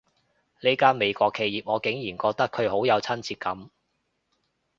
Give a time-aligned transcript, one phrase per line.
[0.61, 3.69] 呢間美國企業，我竟然覺得佢好有親切感